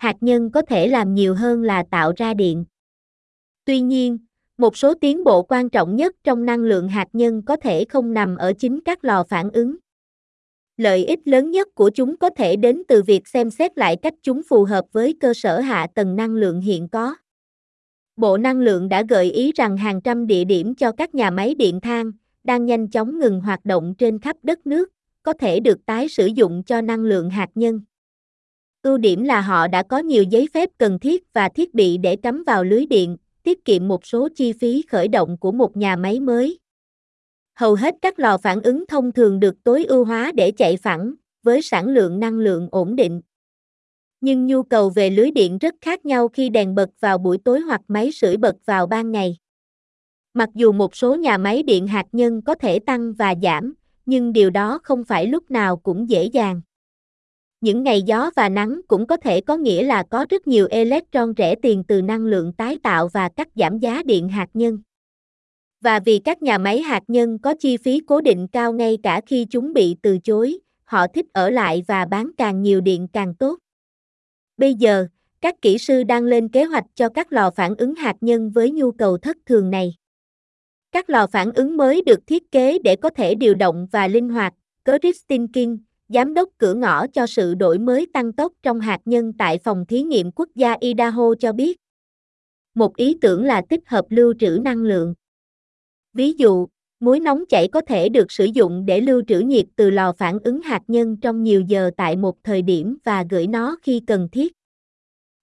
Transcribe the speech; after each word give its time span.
hạt 0.00 0.16
nhân 0.20 0.50
có 0.50 0.62
thể 0.62 0.88
làm 0.88 1.14
nhiều 1.14 1.34
hơn 1.34 1.62
là 1.62 1.84
tạo 1.90 2.12
ra 2.16 2.34
điện. 2.34 2.64
Tuy 3.64 3.80
nhiên, 3.80 4.18
một 4.58 4.76
số 4.76 4.94
tiến 4.94 5.24
bộ 5.24 5.42
quan 5.42 5.70
trọng 5.70 5.96
nhất 5.96 6.16
trong 6.24 6.44
năng 6.44 6.60
lượng 6.60 6.88
hạt 6.88 7.08
nhân 7.12 7.42
có 7.42 7.56
thể 7.56 7.84
không 7.84 8.14
nằm 8.14 8.36
ở 8.36 8.52
chính 8.58 8.80
các 8.84 9.04
lò 9.04 9.24
phản 9.28 9.50
ứng. 9.50 9.76
Lợi 10.76 11.04
ích 11.04 11.28
lớn 11.28 11.50
nhất 11.50 11.68
của 11.74 11.90
chúng 11.90 12.16
có 12.16 12.30
thể 12.30 12.56
đến 12.56 12.82
từ 12.88 13.02
việc 13.02 13.28
xem 13.28 13.50
xét 13.50 13.78
lại 13.78 13.96
cách 13.96 14.14
chúng 14.22 14.42
phù 14.48 14.64
hợp 14.64 14.84
với 14.92 15.14
cơ 15.20 15.34
sở 15.34 15.60
hạ 15.60 15.86
tầng 15.94 16.16
năng 16.16 16.34
lượng 16.34 16.60
hiện 16.60 16.88
có. 16.88 17.14
Bộ 18.16 18.36
Năng 18.36 18.60
lượng 18.60 18.88
đã 18.88 19.02
gợi 19.08 19.30
ý 19.30 19.52
rằng 19.52 19.76
hàng 19.76 20.00
trăm 20.00 20.26
địa 20.26 20.44
điểm 20.44 20.74
cho 20.74 20.92
các 20.92 21.14
nhà 21.14 21.30
máy 21.30 21.54
điện 21.54 21.80
than 21.80 22.12
đang 22.44 22.66
nhanh 22.66 22.88
chóng 22.88 23.18
ngừng 23.18 23.40
hoạt 23.40 23.64
động 23.64 23.94
trên 23.98 24.18
khắp 24.18 24.36
đất 24.42 24.66
nước, 24.66 24.88
có 25.22 25.32
thể 25.32 25.60
được 25.60 25.86
tái 25.86 26.08
sử 26.08 26.26
dụng 26.26 26.62
cho 26.62 26.80
năng 26.80 27.00
lượng 27.00 27.30
hạt 27.30 27.50
nhân. 27.54 27.80
Ưu 28.82 28.98
điểm 28.98 29.24
là 29.24 29.40
họ 29.40 29.68
đã 29.68 29.82
có 29.82 29.98
nhiều 29.98 30.22
giấy 30.22 30.48
phép 30.54 30.70
cần 30.78 30.98
thiết 30.98 31.32
và 31.32 31.48
thiết 31.48 31.74
bị 31.74 31.98
để 31.98 32.16
cắm 32.16 32.44
vào 32.46 32.64
lưới 32.64 32.86
điện, 32.86 33.16
tiết 33.42 33.64
kiệm 33.64 33.88
một 33.88 34.06
số 34.06 34.28
chi 34.36 34.52
phí 34.52 34.82
khởi 34.88 35.08
động 35.08 35.36
của 35.36 35.52
một 35.52 35.76
nhà 35.76 35.96
máy 35.96 36.20
mới. 36.20 36.58
Hầu 37.54 37.74
hết 37.74 37.94
các 38.02 38.18
lò 38.18 38.38
phản 38.38 38.62
ứng 38.62 38.86
thông 38.86 39.12
thường 39.12 39.40
được 39.40 39.54
tối 39.64 39.84
ưu 39.84 40.04
hóa 40.04 40.32
để 40.34 40.50
chạy 40.50 40.76
phẳng, 40.76 41.14
với 41.42 41.62
sản 41.62 41.88
lượng 41.88 42.20
năng 42.20 42.38
lượng 42.38 42.68
ổn 42.70 42.96
định. 42.96 43.20
Nhưng 44.20 44.46
nhu 44.46 44.62
cầu 44.62 44.90
về 44.90 45.10
lưới 45.10 45.30
điện 45.30 45.58
rất 45.58 45.74
khác 45.80 46.06
nhau 46.06 46.28
khi 46.28 46.48
đèn 46.48 46.74
bật 46.74 46.90
vào 47.00 47.18
buổi 47.18 47.38
tối 47.38 47.60
hoặc 47.60 47.80
máy 47.88 48.12
sưởi 48.12 48.36
bật 48.36 48.56
vào 48.64 48.86
ban 48.86 49.12
ngày. 49.12 49.36
Mặc 50.34 50.48
dù 50.54 50.72
một 50.72 50.96
số 50.96 51.14
nhà 51.14 51.38
máy 51.38 51.62
điện 51.62 51.86
hạt 51.86 52.06
nhân 52.12 52.42
có 52.42 52.54
thể 52.54 52.78
tăng 52.78 53.12
và 53.12 53.34
giảm, 53.42 53.74
nhưng 54.06 54.32
điều 54.32 54.50
đó 54.50 54.80
không 54.82 55.04
phải 55.04 55.26
lúc 55.26 55.50
nào 55.50 55.76
cũng 55.76 56.10
dễ 56.10 56.24
dàng. 56.24 56.60
Những 57.60 57.82
ngày 57.82 58.02
gió 58.02 58.30
và 58.36 58.48
nắng 58.48 58.80
cũng 58.88 59.06
có 59.06 59.16
thể 59.16 59.40
có 59.40 59.56
nghĩa 59.56 59.82
là 59.82 60.02
có 60.02 60.26
rất 60.30 60.46
nhiều 60.46 60.66
electron 60.70 61.32
rẻ 61.36 61.54
tiền 61.54 61.84
từ 61.88 62.02
năng 62.02 62.26
lượng 62.26 62.52
tái 62.52 62.78
tạo 62.82 63.08
và 63.08 63.28
cắt 63.28 63.48
giảm 63.54 63.78
giá 63.78 64.02
điện 64.02 64.28
hạt 64.28 64.48
nhân. 64.54 64.78
Và 65.80 66.00
vì 66.00 66.18
các 66.18 66.42
nhà 66.42 66.58
máy 66.58 66.80
hạt 66.80 67.02
nhân 67.08 67.38
có 67.38 67.54
chi 67.60 67.76
phí 67.76 68.00
cố 68.06 68.20
định 68.20 68.46
cao 68.52 68.72
ngay 68.72 68.98
cả 69.02 69.20
khi 69.26 69.46
chúng 69.50 69.72
bị 69.72 69.96
từ 70.02 70.18
chối, 70.18 70.58
họ 70.84 71.06
thích 71.14 71.26
ở 71.32 71.50
lại 71.50 71.82
và 71.86 72.04
bán 72.04 72.30
càng 72.38 72.62
nhiều 72.62 72.80
điện 72.80 73.08
càng 73.12 73.34
tốt. 73.34 73.58
Bây 74.56 74.74
giờ, 74.74 75.06
các 75.40 75.62
kỹ 75.62 75.78
sư 75.78 76.02
đang 76.02 76.24
lên 76.24 76.48
kế 76.48 76.64
hoạch 76.64 76.84
cho 76.94 77.08
các 77.08 77.32
lò 77.32 77.50
phản 77.50 77.74
ứng 77.76 77.94
hạt 77.94 78.16
nhân 78.20 78.50
với 78.50 78.70
nhu 78.70 78.92
cầu 78.92 79.18
thất 79.18 79.36
thường 79.46 79.70
này. 79.70 79.94
Các 80.92 81.10
lò 81.10 81.26
phản 81.26 81.52
ứng 81.52 81.76
mới 81.76 82.02
được 82.06 82.26
thiết 82.26 82.52
kế 82.52 82.78
để 82.78 82.96
có 82.96 83.10
thể 83.10 83.34
điều 83.34 83.54
động 83.54 83.86
và 83.92 84.08
linh 84.08 84.28
hoạt, 84.28 84.54
Christine 84.84 85.46
King, 85.52 85.78
giám 86.14 86.34
đốc 86.34 86.48
cửa 86.58 86.74
ngõ 86.74 87.06
cho 87.06 87.26
sự 87.26 87.54
đổi 87.54 87.78
mới 87.78 88.06
tăng 88.12 88.32
tốc 88.32 88.52
trong 88.62 88.80
hạt 88.80 89.00
nhân 89.04 89.32
tại 89.38 89.58
phòng 89.58 89.84
thí 89.86 90.02
nghiệm 90.02 90.30
quốc 90.32 90.48
gia 90.54 90.76
Idaho 90.80 91.34
cho 91.40 91.52
biết. 91.52 91.80
Một 92.74 92.96
ý 92.96 93.18
tưởng 93.20 93.44
là 93.44 93.62
tích 93.68 93.80
hợp 93.86 94.04
lưu 94.08 94.34
trữ 94.38 94.58
năng 94.64 94.82
lượng. 94.82 95.14
Ví 96.12 96.32
dụ, 96.32 96.66
muối 97.00 97.20
nóng 97.20 97.44
chảy 97.48 97.68
có 97.68 97.80
thể 97.80 98.08
được 98.08 98.32
sử 98.32 98.44
dụng 98.44 98.86
để 98.86 99.00
lưu 99.00 99.22
trữ 99.28 99.40
nhiệt 99.40 99.66
từ 99.76 99.90
lò 99.90 100.12
phản 100.12 100.38
ứng 100.44 100.62
hạt 100.62 100.82
nhân 100.88 101.16
trong 101.16 101.42
nhiều 101.42 101.60
giờ 101.60 101.90
tại 101.96 102.16
một 102.16 102.36
thời 102.44 102.62
điểm 102.62 102.96
và 103.04 103.24
gửi 103.30 103.46
nó 103.46 103.76
khi 103.82 104.00
cần 104.06 104.28
thiết. 104.32 104.52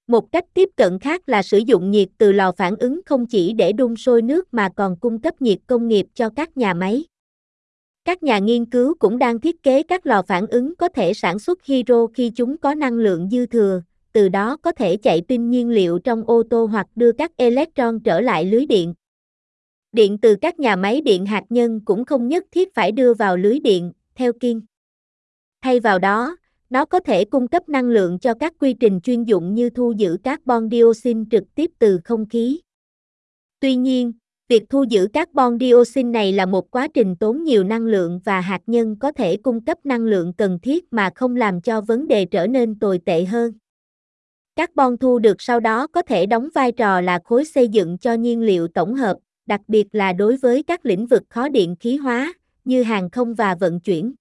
Một 0.07 0.31
cách 0.31 0.45
tiếp 0.53 0.69
cận 0.75 0.99
khác 0.99 1.29
là 1.29 1.43
sử 1.43 1.57
dụng 1.57 1.91
nhiệt 1.91 2.07
từ 2.17 2.31
lò 2.31 2.51
phản 2.51 2.75
ứng 2.75 3.01
không 3.05 3.25
chỉ 3.25 3.53
để 3.53 3.71
đun 3.71 3.95
sôi 3.95 4.21
nước 4.21 4.53
mà 4.53 4.69
còn 4.75 4.95
cung 4.99 5.21
cấp 5.21 5.41
nhiệt 5.41 5.57
công 5.67 5.87
nghiệp 5.87 6.05
cho 6.13 6.29
các 6.29 6.57
nhà 6.57 6.73
máy. 6.73 7.05
Các 8.07 8.23
nhà 8.23 8.39
nghiên 8.39 8.65
cứu 8.65 8.93
cũng 8.99 9.17
đang 9.17 9.39
thiết 9.39 9.63
kế 9.63 9.83
các 9.83 10.05
lò 10.05 10.21
phản 10.21 10.47
ứng 10.47 10.75
có 10.75 10.89
thể 10.89 11.13
sản 11.13 11.39
xuất 11.39 11.65
hydro 11.65 12.07
khi 12.13 12.29
chúng 12.35 12.57
có 12.57 12.73
năng 12.73 12.93
lượng 12.93 13.29
dư 13.29 13.45
thừa, 13.45 13.81
từ 14.13 14.29
đó 14.29 14.57
có 14.57 14.71
thể 14.71 14.97
chạy 14.97 15.21
pin 15.27 15.49
nhiên 15.49 15.69
liệu 15.69 15.99
trong 15.99 16.23
ô 16.23 16.43
tô 16.49 16.65
hoặc 16.65 16.87
đưa 16.95 17.11
các 17.11 17.31
electron 17.37 17.99
trở 17.99 18.21
lại 18.21 18.45
lưới 18.45 18.65
điện. 18.65 18.93
Điện 19.91 20.17
từ 20.17 20.35
các 20.41 20.59
nhà 20.59 20.75
máy 20.75 21.01
điện 21.01 21.25
hạt 21.25 21.43
nhân 21.49 21.81
cũng 21.85 22.05
không 22.05 22.27
nhất 22.27 22.45
thiết 22.51 22.73
phải 22.73 22.91
đưa 22.91 23.13
vào 23.13 23.37
lưới 23.37 23.59
điện, 23.59 23.91
theo 24.15 24.33
Kiên. 24.33 24.61
Thay 25.61 25.79
vào 25.79 25.99
đó, 25.99 26.37
nó 26.69 26.85
có 26.85 26.99
thể 26.99 27.25
cung 27.25 27.47
cấp 27.47 27.69
năng 27.69 27.89
lượng 27.89 28.19
cho 28.19 28.33
các 28.33 28.53
quy 28.59 28.73
trình 28.73 28.99
chuyên 29.01 29.23
dụng 29.23 29.53
như 29.53 29.69
thu 29.69 29.93
giữ 29.97 30.17
carbon 30.23 30.69
dioxide 30.71 31.21
trực 31.31 31.43
tiếp 31.55 31.71
từ 31.79 31.99
không 32.03 32.25
khí. 32.29 32.59
Tuy 33.59 33.75
nhiên, 33.75 34.13
việc 34.47 34.63
thu 34.69 34.83
giữ 34.89 35.07
carbon 35.13 35.59
dioxide 35.59 36.09
này 36.09 36.31
là 36.31 36.45
một 36.45 36.71
quá 36.71 36.87
trình 36.93 37.15
tốn 37.15 37.43
nhiều 37.43 37.63
năng 37.63 37.85
lượng 37.85 38.19
và 38.25 38.41
hạt 38.41 38.61
nhân 38.67 38.95
có 38.99 39.11
thể 39.11 39.37
cung 39.37 39.65
cấp 39.65 39.77
năng 39.83 40.01
lượng 40.01 40.33
cần 40.33 40.59
thiết 40.59 40.93
mà 40.93 41.09
không 41.15 41.35
làm 41.35 41.61
cho 41.61 41.81
vấn 41.81 42.07
đề 42.07 42.25
trở 42.25 42.47
nên 42.47 42.79
tồi 42.79 42.99
tệ 43.05 43.25
hơn. 43.25 43.53
Carbon 44.55 44.97
thu 44.97 45.19
được 45.19 45.41
sau 45.41 45.59
đó 45.59 45.87
có 45.87 46.01
thể 46.01 46.25
đóng 46.25 46.49
vai 46.55 46.71
trò 46.71 47.01
là 47.01 47.19
khối 47.23 47.45
xây 47.45 47.67
dựng 47.67 47.97
cho 47.97 48.13
nhiên 48.13 48.41
liệu 48.41 48.67
tổng 48.67 48.95
hợp, 48.95 49.17
đặc 49.45 49.61
biệt 49.67 49.87
là 49.91 50.13
đối 50.13 50.37
với 50.37 50.63
các 50.63 50.85
lĩnh 50.85 51.07
vực 51.07 51.23
khó 51.29 51.49
điện 51.49 51.75
khí 51.79 51.97
hóa, 51.97 52.33
như 52.65 52.83
hàng 52.83 53.09
không 53.09 53.33
và 53.33 53.55
vận 53.55 53.79
chuyển 53.79 54.13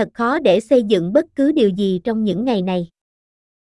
thật 0.00 0.08
khó 0.14 0.38
để 0.38 0.60
xây 0.60 0.82
dựng 0.82 1.12
bất 1.12 1.26
cứ 1.34 1.52
điều 1.52 1.68
gì 1.68 2.00
trong 2.04 2.24
những 2.24 2.44
ngày 2.44 2.62
này. 2.62 2.88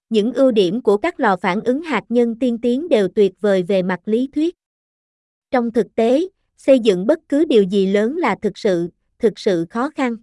Những 0.09 0.33
ưu 0.33 0.51
điểm 0.51 0.81
của 0.81 0.97
các 0.97 1.19
lò 1.19 1.35
phản 1.35 1.61
ứng 1.61 1.81
hạt 1.81 2.03
nhân 2.09 2.39
tiên 2.39 2.57
tiến 2.61 2.89
đều 2.89 3.07
tuyệt 3.07 3.33
vời 3.41 3.63
về 3.63 3.83
mặt 3.83 3.99
lý 4.05 4.29
thuyết. 4.35 4.55
Trong 5.53 5.71
thực 5.71 5.95
tế, 5.95 6.27
xây 6.57 6.79
dựng 6.79 7.07
bất 7.07 7.19
cứ 7.29 7.45
điều 7.45 7.63
gì 7.63 7.85
lớn 7.85 8.17
là 8.17 8.35
thực 8.41 8.57
sự, 8.57 8.89
thực 9.19 9.39
sự 9.39 9.65
khó 9.69 9.89
khăn. 9.89 10.15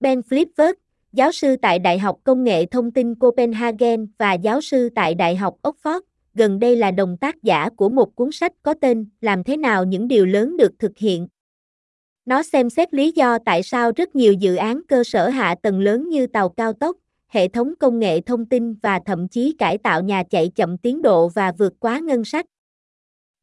Ben 0.00 0.20
Flipvert, 0.20 0.74
giáo 1.12 1.32
sư 1.32 1.56
tại 1.62 1.78
Đại 1.78 1.98
học 1.98 2.18
Công 2.24 2.44
nghệ 2.44 2.66
Thông 2.66 2.90
tin 2.90 3.14
Copenhagen 3.14 4.06
và 4.18 4.32
giáo 4.32 4.60
sư 4.60 4.88
tại 4.94 5.14
Đại 5.14 5.36
học 5.36 5.56
Oxford, 5.62 6.00
gần 6.34 6.58
đây 6.58 6.76
là 6.76 6.90
đồng 6.90 7.16
tác 7.16 7.42
giả 7.42 7.68
của 7.76 7.88
một 7.88 8.16
cuốn 8.16 8.32
sách 8.32 8.52
có 8.62 8.74
tên 8.80 9.06
Làm 9.20 9.44
thế 9.44 9.56
nào 9.56 9.84
những 9.84 10.08
điều 10.08 10.26
lớn 10.26 10.56
được 10.56 10.72
thực 10.78 10.98
hiện, 10.98 11.28
nó 12.26 12.42
xem 12.42 12.70
xét 12.70 12.94
lý 12.94 13.12
do 13.12 13.38
tại 13.38 13.62
sao 13.62 13.92
rất 13.96 14.16
nhiều 14.16 14.32
dự 14.32 14.56
án 14.56 14.80
cơ 14.88 15.04
sở 15.04 15.28
hạ 15.28 15.54
tầng 15.62 15.80
lớn 15.80 16.08
như 16.08 16.26
tàu 16.26 16.48
cao 16.48 16.72
tốc, 16.72 16.96
hệ 17.28 17.48
thống 17.48 17.74
công 17.80 17.98
nghệ 17.98 18.20
thông 18.20 18.46
tin 18.46 18.74
và 18.74 19.00
thậm 19.06 19.28
chí 19.28 19.56
cải 19.58 19.78
tạo 19.78 20.02
nhà 20.02 20.22
chạy 20.30 20.48
chậm 20.54 20.78
tiến 20.78 21.02
độ 21.02 21.28
và 21.28 21.52
vượt 21.58 21.72
quá 21.80 21.98
ngân 21.98 22.24
sách. 22.24 22.46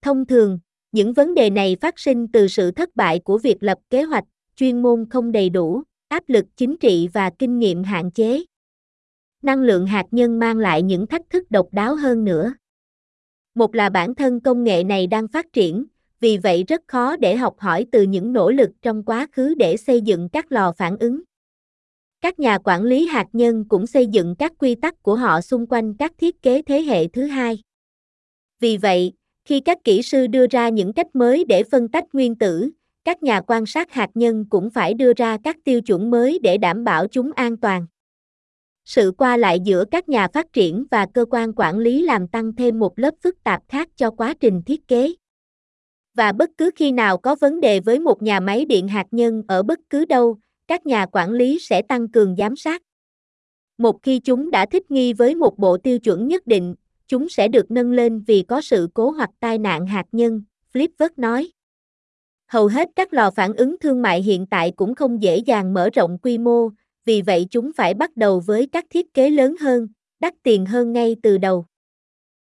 Thông 0.01 0.25
thường, 0.25 0.59
những 0.91 1.13
vấn 1.13 1.33
đề 1.33 1.49
này 1.49 1.77
phát 1.81 1.99
sinh 1.99 2.27
từ 2.27 2.47
sự 2.47 2.71
thất 2.71 2.95
bại 2.95 3.19
của 3.19 3.37
việc 3.37 3.63
lập 3.63 3.77
kế 3.89 4.03
hoạch, 4.03 4.23
chuyên 4.55 4.81
môn 4.81 5.05
không 5.09 5.31
đầy 5.31 5.49
đủ, 5.49 5.83
áp 6.07 6.23
lực 6.27 6.45
chính 6.55 6.77
trị 6.77 7.07
và 7.13 7.29
kinh 7.39 7.59
nghiệm 7.59 7.83
hạn 7.83 8.11
chế. 8.11 8.43
Năng 9.41 9.61
lượng 9.61 9.85
hạt 9.85 10.05
nhân 10.11 10.39
mang 10.39 10.57
lại 10.57 10.81
những 10.81 11.07
thách 11.07 11.29
thức 11.29 11.51
độc 11.51 11.67
đáo 11.71 11.95
hơn 11.95 12.23
nữa. 12.23 12.53
Một 13.55 13.75
là 13.75 13.89
bản 13.89 14.15
thân 14.15 14.39
công 14.39 14.63
nghệ 14.63 14.83
này 14.83 15.07
đang 15.07 15.27
phát 15.27 15.53
triển, 15.53 15.85
vì 16.19 16.37
vậy 16.37 16.63
rất 16.67 16.81
khó 16.87 17.17
để 17.17 17.35
học 17.35 17.55
hỏi 17.59 17.85
từ 17.91 18.01
những 18.01 18.33
nỗ 18.33 18.51
lực 18.51 18.69
trong 18.81 19.03
quá 19.03 19.27
khứ 19.31 19.55
để 19.57 19.77
xây 19.77 20.01
dựng 20.01 20.29
các 20.29 20.51
lò 20.51 20.71
phản 20.71 20.97
ứng. 20.97 21.21
Các 22.21 22.39
nhà 22.39 22.57
quản 22.63 22.83
lý 22.83 23.05
hạt 23.05 23.27
nhân 23.33 23.65
cũng 23.69 23.87
xây 23.87 24.07
dựng 24.07 24.35
các 24.39 24.53
quy 24.57 24.75
tắc 24.75 25.03
của 25.03 25.15
họ 25.15 25.41
xung 25.41 25.65
quanh 25.67 25.93
các 25.97 26.11
thiết 26.17 26.41
kế 26.41 26.61
thế 26.61 26.81
hệ 26.81 27.07
thứ 27.07 27.25
hai. 27.25 27.59
Vì 28.59 28.77
vậy, 28.77 29.13
khi 29.45 29.59
các 29.59 29.77
kỹ 29.83 30.01
sư 30.01 30.27
đưa 30.27 30.47
ra 30.47 30.69
những 30.69 30.93
cách 30.93 31.15
mới 31.15 31.45
để 31.47 31.63
phân 31.63 31.87
tách 31.87 32.05
nguyên 32.13 32.35
tử, 32.35 32.69
các 33.03 33.23
nhà 33.23 33.41
quan 33.41 33.65
sát 33.65 33.91
hạt 33.91 34.09
nhân 34.13 34.45
cũng 34.49 34.69
phải 34.69 34.93
đưa 34.93 35.13
ra 35.13 35.37
các 35.43 35.57
tiêu 35.63 35.81
chuẩn 35.81 36.11
mới 36.11 36.39
để 36.39 36.57
đảm 36.57 36.83
bảo 36.83 37.07
chúng 37.07 37.31
an 37.35 37.57
toàn. 37.57 37.85
Sự 38.85 39.11
qua 39.17 39.37
lại 39.37 39.59
giữa 39.59 39.85
các 39.91 40.09
nhà 40.09 40.27
phát 40.27 40.53
triển 40.53 40.85
và 40.91 41.05
cơ 41.13 41.25
quan 41.29 41.53
quản 41.55 41.77
lý 41.77 42.01
làm 42.01 42.27
tăng 42.27 42.55
thêm 42.55 42.79
một 42.79 42.99
lớp 42.99 43.13
phức 43.23 43.43
tạp 43.43 43.63
khác 43.67 43.89
cho 43.95 44.11
quá 44.11 44.33
trình 44.39 44.61
thiết 44.65 44.87
kế 44.87 45.13
và 46.13 46.31
bất 46.31 46.49
cứ 46.57 46.71
khi 46.75 46.91
nào 46.91 47.17
có 47.17 47.35
vấn 47.35 47.59
đề 47.59 47.79
với 47.79 47.99
một 47.99 48.21
nhà 48.21 48.39
máy 48.39 48.65
điện 48.65 48.87
hạt 48.87 49.07
nhân 49.11 49.43
ở 49.47 49.63
bất 49.63 49.79
cứ 49.89 50.05
đâu, 50.05 50.37
các 50.67 50.85
nhà 50.85 51.05
quản 51.05 51.31
lý 51.31 51.59
sẽ 51.59 51.81
tăng 51.81 52.07
cường 52.07 52.35
giám 52.35 52.55
sát. 52.55 52.81
Một 53.77 54.03
khi 54.03 54.19
chúng 54.19 54.51
đã 54.51 54.65
thích 54.65 54.91
nghi 54.91 55.13
với 55.13 55.35
một 55.35 55.57
bộ 55.57 55.77
tiêu 55.77 55.99
chuẩn 55.99 56.27
nhất 56.27 56.47
định, 56.47 56.75
chúng 57.11 57.29
sẽ 57.29 57.47
được 57.47 57.71
nâng 57.71 57.91
lên 57.91 58.23
vì 58.27 58.43
có 58.47 58.61
sự 58.61 58.87
cố 58.93 59.11
hoặc 59.11 59.29
tai 59.39 59.57
nạn 59.57 59.87
hạt 59.87 60.05
nhân, 60.11 60.43
Flipvert 60.73 61.09
nói. 61.17 61.51
Hầu 62.47 62.67
hết 62.67 62.89
các 62.95 63.13
lò 63.13 63.31
phản 63.31 63.53
ứng 63.53 63.75
thương 63.79 64.01
mại 64.01 64.21
hiện 64.21 64.45
tại 64.45 64.71
cũng 64.75 64.95
không 64.95 65.21
dễ 65.21 65.37
dàng 65.37 65.73
mở 65.73 65.89
rộng 65.93 66.17
quy 66.17 66.37
mô, 66.37 66.69
vì 67.05 67.21
vậy 67.21 67.47
chúng 67.51 67.71
phải 67.73 67.93
bắt 67.93 68.17
đầu 68.17 68.39
với 68.39 68.67
các 68.71 68.85
thiết 68.89 69.13
kế 69.13 69.29
lớn 69.29 69.55
hơn, 69.61 69.87
đắt 70.19 70.33
tiền 70.43 70.65
hơn 70.65 70.93
ngay 70.93 71.15
từ 71.23 71.37
đầu 71.37 71.65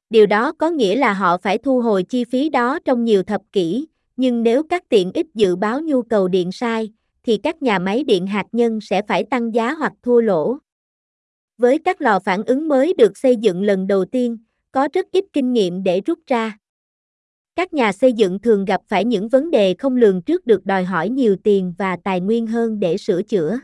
điều 0.10 0.26
đó 0.26 0.52
có 0.52 0.70
nghĩa 0.70 0.96
là 0.96 1.14
họ 1.14 1.38
phải 1.38 1.58
thu 1.58 1.82
hồi 1.82 2.04
chi 2.04 2.24
phí 2.24 2.50
đó 2.50 2.80
trong 2.86 3.04
nhiều 3.04 3.24
thập 3.24 3.42
kỷ, 3.52 3.88
nhưng 4.18 4.44
nếu 4.44 4.64
các 4.64 4.90
tiện 4.90 5.12
ích 5.14 5.28
dự 5.34 5.56
báo 5.56 5.82
nhu 5.82 6.02
cầu 6.02 6.28
điện 6.28 6.52
sai, 6.52 6.94
thì 7.24 7.38
các 7.38 7.62
nhà 7.62 7.80
máy 7.80 8.04
điện 8.04 8.28
hạt 8.28 8.46
nhân 8.52 8.80
sẽ 8.82 9.02
phải 9.08 9.24
tăng 9.24 9.54
giá 9.54 9.74
hoặc 9.74 9.94
thua 10.04 10.22
lỗ. 10.22 10.58
Với 11.58 11.80
các 11.80 12.02
lò 12.02 12.20
phản 12.20 12.44
ứng 12.44 12.68
mới 12.68 12.94
được 12.94 13.18
xây 13.18 13.36
dựng 13.36 13.64
lần 13.64 13.88
đầu 13.88 14.06
tiên, 14.06 14.38
có 14.72 14.88
rất 14.94 15.06
ít 15.12 15.26
kinh 15.34 15.54
nghiệm 15.54 15.84
để 15.84 16.02
rút 16.02 16.20
ra. 16.28 16.58
Các 17.56 17.74
nhà 17.74 17.92
xây 17.92 18.14
dựng 18.14 18.40
thường 18.40 18.66
gặp 18.66 18.82
phải 18.88 19.06
những 19.06 19.30
vấn 19.30 19.52
đề 19.52 19.76
không 19.80 19.96
lường 19.96 20.22
trước 20.22 20.46
được 20.46 20.66
đòi 20.66 20.84
hỏi 20.84 21.10
nhiều 21.10 21.36
tiền 21.44 21.74
và 21.78 21.98
tài 22.04 22.22
nguyên 22.22 22.48
hơn 22.48 22.80
để 22.80 22.98
sửa 22.98 23.22
chữa. 23.24 23.60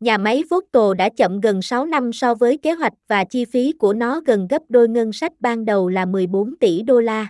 Nhà 0.00 0.18
máy 0.18 0.42
Vogtle 0.50 0.94
đã 0.98 1.08
chậm 1.08 1.40
gần 1.40 1.62
6 1.62 1.86
năm 1.86 2.12
so 2.12 2.34
với 2.34 2.56
kế 2.56 2.72
hoạch 2.72 2.92
và 3.08 3.24
chi 3.24 3.44
phí 3.44 3.72
của 3.72 3.92
nó 3.92 4.20
gần 4.20 4.46
gấp 4.50 4.62
đôi 4.68 4.88
ngân 4.88 5.12
sách 5.12 5.32
ban 5.40 5.64
đầu 5.64 5.88
là 5.88 6.06
14 6.06 6.56
tỷ 6.56 6.82
đô 6.82 7.00
la. 7.00 7.28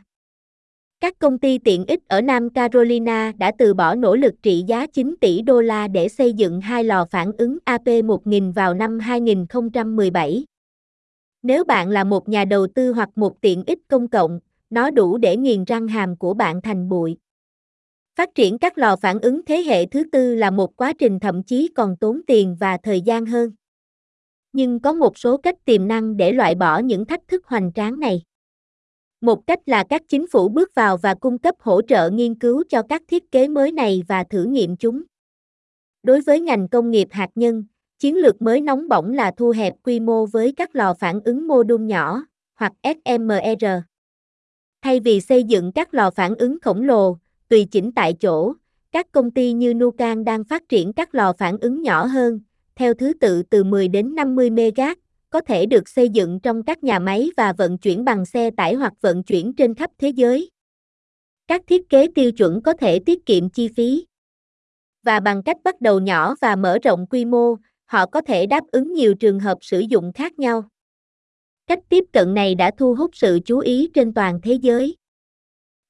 Các 1.00 1.19
công 1.19 1.38
ty 1.38 1.58
tiện 1.58 1.84
ích 1.87 2.08
ở 2.08 2.20
Nam 2.20 2.50
Carolina 2.50 3.32
đã 3.38 3.52
từ 3.58 3.75
bỏ 3.75 3.94
nỗ 3.94 4.17
lực 4.17 4.34
trị 4.43 4.64
giá 4.67 4.87
9 4.87 5.14
tỷ 5.20 5.43
đô 5.43 5.61
la 5.61 5.88
để 5.88 6.08
xây 6.08 6.32
dựng 6.32 6.61
hai 6.61 6.84
lò 6.84 7.05
phản 7.11 7.32
ứng 7.38 7.58
AP1000 7.67 8.52
vào 8.52 8.75
năm 8.75 8.99
2017. 8.99 10.44
Nếu 11.47 11.65
bạn 11.65 11.91
là 11.91 12.05
một 12.05 12.29
nhà 12.29 12.45
đầu 12.45 12.67
tư 12.75 12.93
hoặc 12.93 13.09
một 13.17 13.41
tiện 13.41 13.65
ích 13.67 13.79
công 13.89 14.09
cộng, 14.09 14.41
nó 14.71 14.91
đủ 14.91 15.17
để 15.17 15.37
nghiền 15.37 15.65
răng 15.65 15.89
hàm 15.89 16.17
của 16.17 16.35
bạn 16.35 16.61
thành 16.63 16.89
bụi. 16.89 17.17
Phát 18.17 18.35
triển 18.35 18.59
các 18.59 18.79
lò 18.79 18.97
phản 18.97 19.21
ứng 19.21 19.45
thế 19.45 19.63
hệ 19.63 19.87
thứ 19.87 20.05
tư 20.13 20.35
là 20.35 20.51
một 20.51 20.77
quá 20.77 20.93
trình 20.99 21.21
thậm 21.21 21.43
chí 21.43 21.69
còn 21.75 21.97
tốn 21.97 22.21
tiền 22.27 22.57
và 22.61 22.79
thời 22.83 23.01
gian 23.01 23.27
hơn. 23.27 23.51
Nhưng 24.53 24.81
có 24.81 24.93
một 24.93 25.19
số 25.19 25.37
cách 25.37 25.65
tiềm 25.65 25.89
năng 25.89 26.17
để 26.17 26.33
loại 26.33 26.55
bỏ 26.55 26.79
những 26.79 27.05
thách 27.05 27.29
thức 27.29 27.47
hoành 27.47 27.73
tráng 27.73 28.01
này. 28.01 28.23
Một 29.21 29.47
cách 29.47 29.61
là 29.67 29.85
các 29.89 30.03
chính 30.09 30.27
phủ 30.27 30.49
bước 30.49 30.75
vào 30.75 30.97
và 30.97 31.15
cung 31.15 31.39
cấp 31.39 31.55
hỗ 31.59 31.83
trợ 31.83 32.11
nghiên 32.11 32.35
cứu 32.35 32.65
cho 32.69 32.83
các 32.89 33.03
thiết 33.09 33.31
kế 33.31 33.49
mới 33.49 33.73
này 33.73 34.03
và 34.09 34.25
thử 34.25 34.45
nghiệm 34.45 34.77
chúng. 34.77 35.03
Đối 36.03 36.21
với 36.21 36.41
ngành 36.41 36.69
công 36.69 36.91
nghiệp 36.91 37.09
hạt 37.11 37.31
nhân, 37.35 37.65
chiến 37.99 38.17
lược 38.17 38.43
mới 38.43 38.61
nóng 38.61 38.89
bỏng 38.89 39.13
là 39.13 39.31
thu 39.37 39.51
hẹp 39.51 39.75
quy 39.83 40.01
mô 40.01 40.27
với 40.27 40.53
các 40.57 40.77
lò 40.77 40.95
phản 40.95 41.21
ứng 41.25 41.49
mô 41.49 41.63
đun 41.63 41.87
nhỏ, 41.87 42.23
hoặc 42.55 42.73
SMR. 42.83 43.67
Thay 44.83 45.01
vì 45.01 45.21
xây 45.21 45.45
dựng 45.45 45.73
các 45.73 45.95
lò 45.95 46.11
phản 46.11 46.35
ứng 46.35 46.61
khổng 46.61 46.83
lồ, 46.83 47.19
tùy 47.49 47.67
chỉnh 47.71 47.93
tại 47.93 48.13
chỗ, 48.13 48.53
các 48.93 49.13
công 49.13 49.31
ty 49.31 49.53
như 49.53 49.75
Nucan 49.75 50.25
đang 50.25 50.45
phát 50.45 50.69
triển 50.69 50.93
các 50.93 51.15
lò 51.15 51.33
phản 51.33 51.59
ứng 51.59 51.83
nhỏ 51.83 52.07
hơn, 52.07 52.41
theo 52.75 52.95
thứ 52.95 53.13
tự 53.21 53.43
từ 53.43 53.65
10 53.65 53.89
đến 53.89 54.15
50 54.15 54.51
MW, 54.51 54.95
có 55.31 55.41
thể 55.41 55.67
được 55.67 55.89
xây 55.89 56.09
dựng 56.09 56.41
trong 56.41 56.63
các 56.63 56.85
nhà 56.85 56.99
máy 56.99 57.31
và 57.37 57.53
vận 57.53 57.79
chuyển 57.79 58.05
bằng 58.05 58.27
xe 58.27 58.51
tải 58.51 58.75
hoặc 58.75 58.93
vận 59.01 59.23
chuyển 59.23 59.53
trên 59.53 59.75
khắp 59.75 59.91
thế 59.99 60.09
giới. 60.09 60.51
Các 61.47 61.63
thiết 61.67 61.89
kế 61.89 62.07
tiêu 62.15 62.33
chuẩn 62.33 62.63
có 62.63 62.73
thể 62.73 62.99
tiết 62.99 63.27
kiệm 63.27 63.51
chi 63.51 63.69
phí. 63.69 64.07
Và 65.03 65.21
bằng 65.21 65.43
cách 65.43 65.57
bắt 65.65 65.81
đầu 65.81 66.01
nhỏ 66.01 66.35
và 66.41 66.57
mở 66.57 66.79
rộng 66.83 67.07
quy 67.07 67.25
mô, 67.25 67.57
họ 67.87 68.06
có 68.06 68.21
thể 68.21 68.47
đáp 68.47 68.65
ứng 68.73 68.93
nhiều 68.93 69.15
trường 69.15 69.41
hợp 69.41 69.59
sử 69.61 69.81
dụng 69.81 70.12
khác 70.12 70.38
nhau. 70.38 70.65
Cách 71.67 71.79
tiếp 71.88 72.05
cận 72.12 72.35
này 72.35 72.55
đã 72.55 72.71
thu 72.79 72.94
hút 72.94 73.11
sự 73.15 73.41
chú 73.44 73.59
ý 73.59 73.91
trên 73.94 74.15
toàn 74.15 74.41
thế 74.43 74.53
giới. 74.53 74.97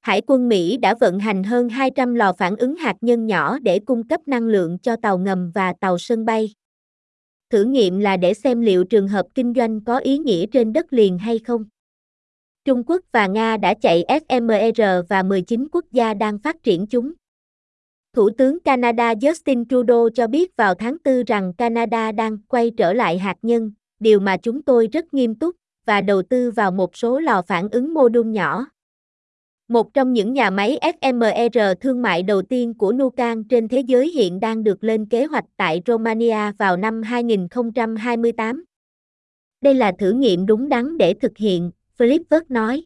Hải 0.01 0.23
quân 0.27 0.49
Mỹ 0.49 0.77
đã 0.77 0.95
vận 1.01 1.19
hành 1.19 1.43
hơn 1.43 1.69
200 1.69 2.15
lò 2.15 2.33
phản 2.33 2.57
ứng 2.57 2.77
hạt 2.77 2.97
nhân 3.01 3.27
nhỏ 3.27 3.59
để 3.59 3.79
cung 3.79 4.09
cấp 4.09 4.21
năng 4.27 4.43
lượng 4.43 4.79
cho 4.79 4.97
tàu 4.97 5.19
ngầm 5.19 5.51
và 5.55 5.73
tàu 5.81 5.99
sân 5.99 6.25
bay. 6.25 6.55
Thử 7.51 7.65
nghiệm 7.65 7.99
là 7.99 8.17
để 8.17 8.35
xem 8.35 8.61
liệu 8.61 8.85
trường 8.85 9.09
hợp 9.09 9.27
kinh 9.35 9.53
doanh 9.57 9.85
có 9.85 9.99
ý 9.99 10.19
nghĩa 10.19 10.47
trên 10.47 10.73
đất 10.73 10.93
liền 10.93 11.19
hay 11.19 11.39
không. 11.39 11.65
Trung 12.65 12.83
Quốc 12.87 13.01
và 13.13 13.27
Nga 13.27 13.57
đã 13.57 13.75
chạy 13.75 14.05
SMR 14.09 14.83
và 15.09 15.23
19 15.23 15.69
quốc 15.73 15.85
gia 15.93 16.15
đang 16.15 16.39
phát 16.39 16.63
triển 16.63 16.87
chúng. 16.87 17.13
Thủ 18.17 18.31
tướng 18.31 18.61
Canada 18.61 19.15
Justin 19.15 19.65
Trudeau 19.69 20.09
cho 20.15 20.27
biết 20.27 20.57
vào 20.57 20.75
tháng 20.75 20.97
4 21.05 21.25
rằng 21.25 21.53
Canada 21.53 22.13
đang 22.13 22.39
quay 22.39 22.71
trở 22.71 22.93
lại 22.93 23.19
hạt 23.19 23.37
nhân, 23.43 23.73
điều 24.01 24.21
mà 24.21 24.37
chúng 24.37 24.63
tôi 24.63 24.87
rất 24.93 25.15
nghiêm 25.15 25.35
túc, 25.35 25.57
và 25.87 26.01
đầu 26.01 26.23
tư 26.23 26.51
vào 26.51 26.71
một 26.71 26.97
số 26.97 27.21
lò 27.21 27.43
phản 27.43 27.69
ứng 27.69 27.95
mô 27.95 28.09
đun 28.09 28.33
nhỏ. 28.33 28.67
Một 29.69 29.95
trong 29.95 30.13
những 30.13 30.33
nhà 30.33 30.51
máy 30.51 30.79
SMR 30.83 31.59
thương 31.81 32.03
mại 32.03 32.23
đầu 32.23 32.43
tiên 32.43 32.75
của 32.75 32.93
Nucan 32.93 33.45
trên 33.45 33.69
thế 33.69 33.81
giới 33.81 34.09
hiện 34.09 34.41
đang 34.41 34.65
được 34.65 34.85
lên 34.85 35.07
kế 35.07 35.25
hoạch 35.25 35.45
tại 35.57 35.83
Romania 35.87 36.53
vào 36.59 36.77
năm 36.77 37.03
2028. 37.03 38.65
Đây 39.61 39.75
là 39.75 39.93
thử 39.99 40.13
nghiệm 40.13 40.47
đúng 40.47 40.69
đắn 40.69 40.99
để 40.99 41.15
thực 41.15 41.39
hiện, 41.39 41.71
Flipwork 41.99 42.45
nói. 42.49 42.85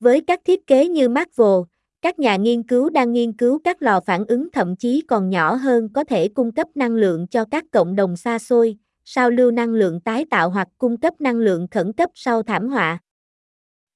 Với 0.00 0.20
các 0.20 0.40
thiết 0.44 0.66
kế 0.66 0.88
như 0.88 1.08
Marvel, 1.08 1.73
các 2.04 2.18
nhà 2.18 2.36
nghiên 2.36 2.62
cứu 2.62 2.90
đang 2.90 3.12
nghiên 3.12 3.32
cứu 3.32 3.60
các 3.64 3.82
lò 3.82 4.00
phản 4.00 4.24
ứng 4.26 4.48
thậm 4.52 4.76
chí 4.76 5.02
còn 5.08 5.30
nhỏ 5.30 5.54
hơn 5.54 5.88
có 5.92 6.04
thể 6.04 6.28
cung 6.28 6.52
cấp 6.52 6.68
năng 6.74 6.94
lượng 6.94 7.26
cho 7.26 7.44
các 7.44 7.64
cộng 7.72 7.96
đồng 7.96 8.16
xa 8.16 8.38
xôi, 8.38 8.76
sao 9.04 9.30
lưu 9.30 9.50
năng 9.50 9.68
lượng 9.68 10.00
tái 10.00 10.24
tạo 10.30 10.50
hoặc 10.50 10.68
cung 10.78 10.96
cấp 10.96 11.20
năng 11.20 11.36
lượng 11.36 11.66
khẩn 11.70 11.92
cấp 11.92 12.10
sau 12.14 12.42
thảm 12.42 12.68
họa. 12.68 12.98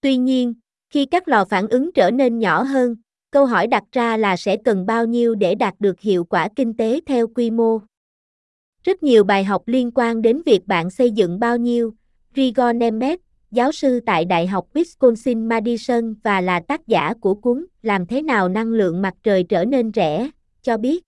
Tuy 0.00 0.16
nhiên, 0.16 0.55
khi 0.90 1.06
các 1.06 1.28
lò 1.28 1.44
phản 1.44 1.69
ứng 1.69 1.93
trở 1.93 2.10
nên 2.10 2.38
nhỏ 2.38 2.62
hơn, 2.62 2.96
câu 3.31 3.46
hỏi 3.46 3.66
đặt 3.66 3.84
ra 3.93 4.16
là 4.16 4.37
sẽ 4.37 4.56
cần 4.64 4.87
bao 4.87 5.06
nhiêu 5.06 5.34
để 5.34 5.55
đạt 5.55 5.75
được 5.78 6.00
hiệu 6.00 6.25
quả 6.25 6.49
kinh 6.56 6.76
tế 6.76 7.00
theo 7.06 7.26
quy 7.28 7.50
mô. 7.50 7.78
Rất 8.84 9.02
nhiều 9.02 9.25
bài 9.25 9.44
học 9.44 9.62
liên 9.66 9.90
quan 9.94 10.22
đến 10.22 10.43
việc 10.46 10.66
bạn 10.66 10.90
xây 10.90 11.10
dựng 11.10 11.40
bao 11.40 11.56
nhiêu, 11.56 11.94
Rigor 12.37 12.76
Nemeth, 12.76 13.20
giáo 13.50 13.73
sư 13.73 14.00
tại 14.06 14.25
Đại 14.25 14.47
học 14.47 14.67
Wisconsin-Madison 14.75 16.15
và 16.23 16.41
là 16.41 16.61
tác 16.61 16.87
giả 16.87 17.15
của 17.21 17.35
cuốn 17.35 17.67
Làm 17.83 18.06
thế 18.06 18.23
nào 18.23 18.49
năng 18.49 18.69
lượng 18.69 19.03
mặt 19.03 19.15
trời 19.23 19.43
trở 19.43 19.65
nên 19.65 19.91
rẻ, 19.95 20.31
cho 20.62 20.77
biết. 20.77 21.05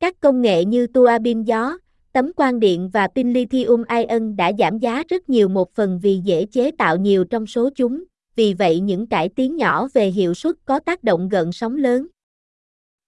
Các 0.00 0.20
công 0.20 0.42
nghệ 0.42 0.64
như 0.64 0.86
tua 0.86 1.10
bin 1.22 1.42
gió, 1.42 1.78
tấm 2.12 2.32
quang 2.32 2.60
điện 2.60 2.90
và 2.92 3.08
pin 3.08 3.32
lithium 3.32 3.82
ion 3.88 4.36
đã 4.36 4.52
giảm 4.58 4.78
giá 4.78 5.02
rất 5.08 5.28
nhiều 5.28 5.48
một 5.48 5.74
phần 5.74 5.98
vì 6.02 6.20
dễ 6.24 6.46
chế 6.46 6.70
tạo 6.70 6.96
nhiều 6.96 7.24
trong 7.24 7.46
số 7.46 7.70
chúng, 7.74 8.04
vì 8.36 8.54
vậy 8.54 8.80
những 8.80 9.06
cải 9.06 9.28
tiến 9.28 9.56
nhỏ 9.56 9.88
về 9.94 10.08
hiệu 10.08 10.34
suất 10.34 10.54
có 10.64 10.78
tác 10.78 11.04
động 11.04 11.28
gợn 11.28 11.52
sóng 11.52 11.76
lớn. 11.76 12.06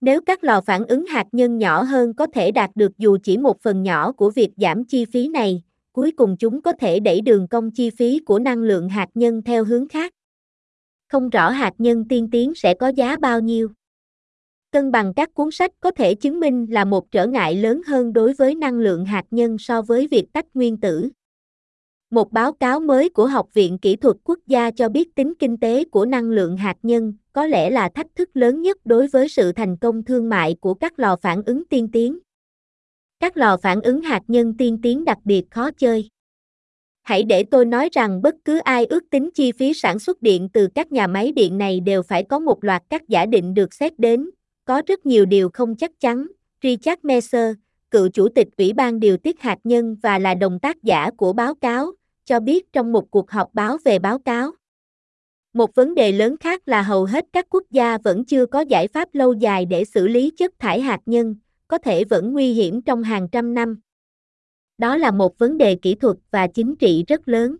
Nếu 0.00 0.20
các 0.26 0.44
lò 0.44 0.60
phản 0.60 0.86
ứng 0.86 1.06
hạt 1.06 1.26
nhân 1.32 1.58
nhỏ 1.58 1.82
hơn 1.82 2.14
có 2.14 2.26
thể 2.34 2.50
đạt 2.50 2.70
được 2.74 2.98
dù 2.98 3.18
chỉ 3.22 3.36
một 3.36 3.60
phần 3.60 3.82
nhỏ 3.82 4.12
của 4.12 4.30
việc 4.30 4.50
giảm 4.56 4.84
chi 4.84 5.04
phí 5.04 5.28
này, 5.28 5.62
cuối 5.98 6.12
cùng 6.16 6.36
chúng 6.36 6.62
có 6.62 6.72
thể 6.72 7.00
đẩy 7.00 7.20
đường 7.20 7.48
cong 7.48 7.70
chi 7.70 7.90
phí 7.90 8.18
của 8.18 8.38
năng 8.38 8.58
lượng 8.58 8.88
hạt 8.88 9.08
nhân 9.14 9.42
theo 9.42 9.64
hướng 9.64 9.88
khác. 9.88 10.12
Không 11.08 11.30
rõ 11.30 11.50
hạt 11.50 11.72
nhân 11.78 12.04
tiên 12.08 12.28
tiến 12.32 12.54
sẽ 12.54 12.74
có 12.74 12.88
giá 12.88 13.16
bao 13.16 13.40
nhiêu. 13.40 13.68
Cân 14.72 14.92
bằng 14.92 15.14
các 15.14 15.34
cuốn 15.34 15.50
sách 15.50 15.70
có 15.80 15.90
thể 15.90 16.14
chứng 16.14 16.40
minh 16.40 16.66
là 16.70 16.84
một 16.84 17.10
trở 17.10 17.26
ngại 17.26 17.56
lớn 17.56 17.80
hơn 17.86 18.12
đối 18.12 18.32
với 18.32 18.54
năng 18.54 18.78
lượng 18.78 19.04
hạt 19.04 19.24
nhân 19.30 19.56
so 19.58 19.82
với 19.82 20.06
việc 20.10 20.24
tách 20.32 20.46
nguyên 20.54 20.76
tử. 20.76 21.08
Một 22.10 22.32
báo 22.32 22.52
cáo 22.52 22.80
mới 22.80 23.08
của 23.08 23.26
Học 23.26 23.54
viện 23.54 23.78
Kỹ 23.78 23.96
thuật 23.96 24.16
Quốc 24.24 24.38
gia 24.46 24.70
cho 24.70 24.88
biết 24.88 25.14
tính 25.14 25.34
kinh 25.38 25.56
tế 25.56 25.84
của 25.84 26.06
năng 26.06 26.30
lượng 26.30 26.56
hạt 26.56 26.76
nhân 26.82 27.14
có 27.32 27.46
lẽ 27.46 27.70
là 27.70 27.88
thách 27.88 28.14
thức 28.16 28.30
lớn 28.34 28.62
nhất 28.62 28.78
đối 28.84 29.06
với 29.06 29.28
sự 29.28 29.52
thành 29.52 29.76
công 29.76 30.04
thương 30.04 30.28
mại 30.28 30.54
của 30.60 30.74
các 30.74 30.98
lò 30.98 31.16
phản 31.22 31.42
ứng 31.46 31.64
tiên 31.64 31.88
tiến. 31.92 32.18
Các 33.20 33.36
lò 33.36 33.56
phản 33.56 33.80
ứng 33.80 34.02
hạt 34.02 34.22
nhân 34.28 34.54
tiên 34.58 34.78
tiến 34.82 35.04
đặc 35.04 35.18
biệt 35.24 35.50
khó 35.50 35.70
chơi. 35.70 36.08
Hãy 37.02 37.22
để 37.22 37.44
tôi 37.44 37.64
nói 37.64 37.88
rằng 37.92 38.22
bất 38.22 38.34
cứ 38.44 38.58
ai 38.58 38.86
ước 38.86 39.10
tính 39.10 39.30
chi 39.34 39.52
phí 39.52 39.74
sản 39.74 39.98
xuất 39.98 40.22
điện 40.22 40.48
từ 40.52 40.68
các 40.74 40.92
nhà 40.92 41.06
máy 41.06 41.32
điện 41.32 41.58
này 41.58 41.80
đều 41.80 42.02
phải 42.02 42.24
có 42.24 42.38
một 42.38 42.64
loạt 42.64 42.82
các 42.90 43.08
giả 43.08 43.26
định 43.26 43.54
được 43.54 43.74
xét 43.74 43.98
đến, 43.98 44.30
có 44.64 44.82
rất 44.86 45.06
nhiều 45.06 45.24
điều 45.24 45.50
không 45.52 45.76
chắc 45.76 46.00
chắn. 46.00 46.26
Richard 46.62 47.00
Messer, 47.02 47.54
cựu 47.90 48.08
chủ 48.08 48.28
tịch 48.28 48.48
Ủy 48.56 48.72
ban 48.72 49.00
điều 49.00 49.16
tiết 49.16 49.40
hạt 49.40 49.58
nhân 49.64 49.96
và 50.02 50.18
là 50.18 50.34
đồng 50.34 50.58
tác 50.58 50.82
giả 50.82 51.10
của 51.16 51.32
báo 51.32 51.54
cáo, 51.54 51.92
cho 52.24 52.40
biết 52.40 52.72
trong 52.72 52.92
một 52.92 53.10
cuộc 53.10 53.30
họp 53.30 53.54
báo 53.54 53.76
về 53.84 53.98
báo 53.98 54.18
cáo. 54.18 54.50
Một 55.52 55.74
vấn 55.74 55.94
đề 55.94 56.12
lớn 56.12 56.36
khác 56.40 56.62
là 56.66 56.82
hầu 56.82 57.04
hết 57.04 57.24
các 57.32 57.46
quốc 57.50 57.64
gia 57.70 57.98
vẫn 57.98 58.24
chưa 58.24 58.46
có 58.46 58.60
giải 58.60 58.88
pháp 58.88 59.08
lâu 59.12 59.32
dài 59.32 59.64
để 59.64 59.84
xử 59.84 60.08
lý 60.08 60.30
chất 60.36 60.58
thải 60.58 60.80
hạt 60.80 61.00
nhân, 61.06 61.36
có 61.68 61.78
thể 61.78 62.04
vẫn 62.04 62.32
nguy 62.32 62.52
hiểm 62.52 62.82
trong 62.82 63.02
hàng 63.02 63.28
trăm 63.32 63.54
năm. 63.54 63.80
Đó 64.78 64.96
là 64.96 65.10
một 65.10 65.38
vấn 65.38 65.58
đề 65.58 65.74
kỹ 65.74 65.94
thuật 65.94 66.16
và 66.30 66.46
chính 66.46 66.76
trị 66.76 67.04
rất 67.08 67.28
lớn. 67.28 67.56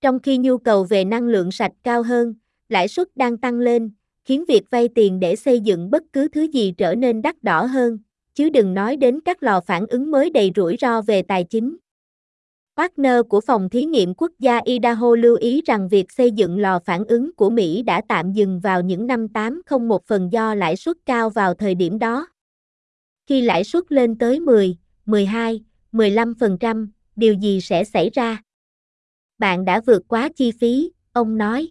Trong 0.00 0.18
khi 0.18 0.38
nhu 0.38 0.58
cầu 0.58 0.84
về 0.84 1.04
năng 1.04 1.28
lượng 1.28 1.52
sạch 1.52 1.72
cao 1.82 2.02
hơn, 2.02 2.34
lãi 2.68 2.88
suất 2.88 3.16
đang 3.16 3.38
tăng 3.38 3.58
lên, 3.58 3.90
khiến 4.24 4.44
việc 4.48 4.62
vay 4.70 4.88
tiền 4.88 5.20
để 5.20 5.36
xây 5.36 5.60
dựng 5.60 5.90
bất 5.90 6.02
cứ 6.12 6.28
thứ 6.28 6.42
gì 6.42 6.74
trở 6.78 6.94
nên 6.94 7.22
đắt 7.22 7.42
đỏ 7.42 7.64
hơn, 7.64 7.98
chứ 8.34 8.50
đừng 8.50 8.74
nói 8.74 8.96
đến 8.96 9.20
các 9.20 9.42
lò 9.42 9.60
phản 9.60 9.86
ứng 9.86 10.10
mới 10.10 10.30
đầy 10.30 10.52
rủi 10.56 10.76
ro 10.80 11.02
về 11.02 11.22
tài 11.22 11.44
chính. 11.44 11.76
Partner 12.76 13.20
của 13.28 13.40
Phòng 13.40 13.68
Thí 13.68 13.84
nghiệm 13.84 14.14
Quốc 14.14 14.30
gia 14.38 14.60
Idaho 14.64 15.14
lưu 15.14 15.36
ý 15.36 15.62
rằng 15.66 15.88
việc 15.88 16.12
xây 16.12 16.30
dựng 16.30 16.58
lò 16.58 16.78
phản 16.78 17.04
ứng 17.04 17.34
của 17.36 17.50
Mỹ 17.50 17.82
đã 17.82 18.02
tạm 18.08 18.32
dừng 18.32 18.60
vào 18.60 18.82
những 18.82 19.06
năm 19.06 19.28
801 19.28 20.06
phần 20.06 20.32
do 20.32 20.54
lãi 20.54 20.76
suất 20.76 20.96
cao 21.06 21.30
vào 21.30 21.54
thời 21.54 21.74
điểm 21.74 21.98
đó. 21.98 22.26
Khi 23.32 23.40
lãi 23.40 23.64
suất 23.64 23.92
lên 23.92 24.18
tới 24.18 24.40
10, 24.40 24.76
12, 25.06 25.64
15%, 25.92 26.88
điều 27.16 27.34
gì 27.34 27.60
sẽ 27.60 27.84
xảy 27.84 28.10
ra? 28.10 28.42
Bạn 29.38 29.64
đã 29.64 29.80
vượt 29.86 30.02
quá 30.08 30.28
chi 30.36 30.50
phí, 30.60 30.92
ông 31.12 31.38
nói. 31.38 31.68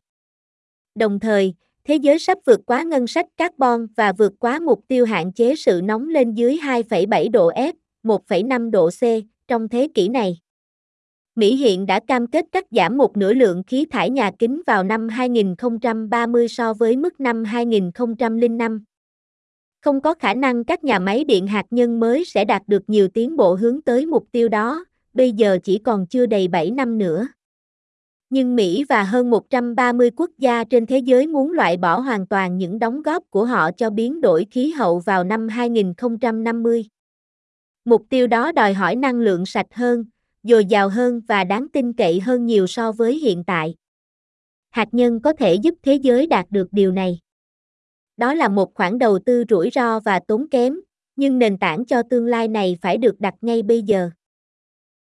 Đồng 0.95 1.19
thời, 1.19 1.53
thế 1.83 1.95
giới 1.95 2.19
sắp 2.19 2.37
vượt 2.45 2.59
quá 2.65 2.83
ngân 2.83 3.07
sách 3.07 3.25
carbon 3.37 3.87
và 3.95 4.13
vượt 4.13 4.33
quá 4.39 4.59
mục 4.59 4.83
tiêu 4.87 5.05
hạn 5.05 5.33
chế 5.33 5.55
sự 5.55 5.81
nóng 5.83 6.09
lên 6.09 6.33
dưới 6.33 6.57
2,7 6.57 7.31
độ 7.31 7.51
F, 7.51 7.73
1,5 8.03 8.71
độ 8.71 8.89
C 8.89 9.03
trong 9.47 9.69
thế 9.69 9.87
kỷ 9.93 10.07
này. 10.07 10.37
Mỹ 11.35 11.55
hiện 11.55 11.85
đã 11.85 11.99
cam 12.07 12.27
kết 12.27 12.45
cắt 12.51 12.65
giảm 12.71 12.97
một 12.97 13.17
nửa 13.17 13.33
lượng 13.33 13.63
khí 13.67 13.85
thải 13.91 14.09
nhà 14.09 14.31
kính 14.39 14.61
vào 14.67 14.83
năm 14.83 15.09
2030 15.09 16.47
so 16.47 16.73
với 16.73 16.97
mức 16.97 17.19
năm 17.19 17.43
2005. 17.43 18.83
Không 19.81 20.01
có 20.01 20.13
khả 20.13 20.33
năng 20.33 20.63
các 20.63 20.83
nhà 20.83 20.99
máy 20.99 21.23
điện 21.23 21.47
hạt 21.47 21.65
nhân 21.69 21.99
mới 21.99 22.25
sẽ 22.25 22.45
đạt 22.45 22.63
được 22.67 22.83
nhiều 22.87 23.07
tiến 23.07 23.37
bộ 23.37 23.55
hướng 23.55 23.81
tới 23.81 24.05
mục 24.05 24.27
tiêu 24.31 24.49
đó, 24.49 24.85
bây 25.13 25.31
giờ 25.31 25.57
chỉ 25.63 25.77
còn 25.77 26.07
chưa 26.07 26.25
đầy 26.25 26.47
7 26.47 26.71
năm 26.71 26.97
nữa. 26.97 27.27
Nhưng 28.29 28.55
Mỹ 28.55 28.83
và 28.89 29.03
hơn 29.03 29.29
130 29.29 30.11
quốc 30.15 30.29
gia 30.37 30.63
trên 30.63 30.85
thế 30.85 30.97
giới 30.97 31.27
muốn 31.27 31.51
loại 31.51 31.77
bỏ 31.77 31.99
hoàn 31.99 32.27
toàn 32.27 32.57
những 32.57 32.79
đóng 32.79 33.01
góp 33.01 33.23
của 33.29 33.45
họ 33.45 33.71
cho 33.71 33.89
biến 33.89 34.21
đổi 34.21 34.47
khí 34.51 34.71
hậu 34.71 34.99
vào 34.99 35.23
năm 35.23 35.47
2050. 35.47 36.85
Mục 37.85 38.05
tiêu 38.09 38.27
đó 38.27 38.51
đòi 38.51 38.73
hỏi 38.73 38.95
năng 38.95 39.15
lượng 39.15 39.45
sạch 39.45 39.73
hơn, 39.73 40.05
dồi 40.43 40.65
dào 40.65 40.89
hơn 40.89 41.21
và 41.27 41.43
đáng 41.43 41.67
tin 41.73 41.93
cậy 41.93 42.19
hơn 42.19 42.45
nhiều 42.45 42.67
so 42.67 42.91
với 42.91 43.19
hiện 43.19 43.43
tại. 43.43 43.75
Hạt 44.69 44.87
nhân 44.91 45.19
có 45.19 45.33
thể 45.33 45.55
giúp 45.55 45.75
thế 45.83 45.95
giới 45.95 46.27
đạt 46.27 46.45
được 46.49 46.67
điều 46.71 46.91
này. 46.91 47.19
Đó 48.21 48.33
là 48.33 48.47
một 48.47 48.73
khoản 48.73 48.99
đầu 48.99 49.19
tư 49.25 49.43
rủi 49.49 49.69
ro 49.73 49.99
và 49.99 50.19
tốn 50.19 50.45
kém, 50.51 50.79
nhưng 51.15 51.39
nền 51.39 51.57
tảng 51.57 51.85
cho 51.85 52.03
tương 52.03 52.25
lai 52.25 52.47
này 52.47 52.77
phải 52.81 52.97
được 52.97 53.19
đặt 53.19 53.33
ngay 53.41 53.61
bây 53.63 53.81
giờ. 53.81 54.09